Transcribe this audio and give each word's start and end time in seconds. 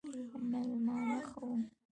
مېلمانه 0.49 1.17
ښه 1.29 1.39
وو 1.47 1.55